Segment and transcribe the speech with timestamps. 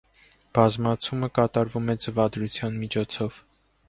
[0.57, 3.39] Բազմացումը կատարվում է ձվադրության միջոցով։